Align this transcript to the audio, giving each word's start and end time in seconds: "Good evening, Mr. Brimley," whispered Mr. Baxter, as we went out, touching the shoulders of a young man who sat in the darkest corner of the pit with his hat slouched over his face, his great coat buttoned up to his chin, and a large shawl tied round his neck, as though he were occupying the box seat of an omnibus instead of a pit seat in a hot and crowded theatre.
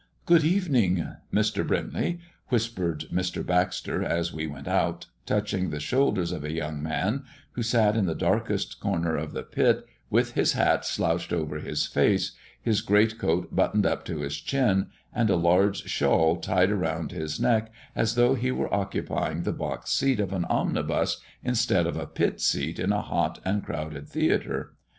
"Good 0.25 0.43
evening, 0.43 1.05
Mr. 1.31 1.67
Brimley," 1.67 2.21
whispered 2.47 3.05
Mr. 3.13 3.45
Baxter, 3.45 4.03
as 4.03 4.33
we 4.33 4.47
went 4.47 4.67
out, 4.67 5.05
touching 5.27 5.69
the 5.69 5.79
shoulders 5.79 6.31
of 6.31 6.43
a 6.43 6.51
young 6.51 6.81
man 6.81 7.23
who 7.51 7.61
sat 7.61 7.95
in 7.95 8.07
the 8.07 8.15
darkest 8.15 8.79
corner 8.79 9.15
of 9.15 9.31
the 9.33 9.43
pit 9.43 9.85
with 10.09 10.31
his 10.31 10.53
hat 10.53 10.85
slouched 10.85 11.31
over 11.31 11.57
his 11.59 11.85
face, 11.85 12.31
his 12.59 12.81
great 12.81 13.19
coat 13.19 13.55
buttoned 13.55 13.85
up 13.85 14.03
to 14.05 14.21
his 14.21 14.37
chin, 14.41 14.87
and 15.13 15.29
a 15.29 15.35
large 15.35 15.83
shawl 15.83 16.37
tied 16.37 16.71
round 16.71 17.11
his 17.11 17.39
neck, 17.39 17.71
as 17.95 18.15
though 18.15 18.33
he 18.33 18.51
were 18.51 18.73
occupying 18.73 19.43
the 19.43 19.53
box 19.53 19.91
seat 19.91 20.19
of 20.19 20.33
an 20.33 20.45
omnibus 20.45 21.17
instead 21.43 21.85
of 21.85 21.95
a 21.95 22.07
pit 22.07 22.41
seat 22.41 22.79
in 22.79 22.91
a 22.91 23.03
hot 23.03 23.39
and 23.45 23.63
crowded 23.63 24.07
theatre. 24.09 24.73